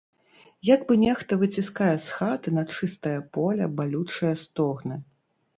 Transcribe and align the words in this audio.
Як 0.75 0.81
бы 0.87 0.95
нехта 1.01 1.37
выціскае 1.41 1.91
з 2.05 2.17
хаты 2.21 2.53
на 2.59 2.63
чыстае 2.75 3.15
поле 3.39 3.69
балючыя 3.81 4.33
стогны. 4.47 4.99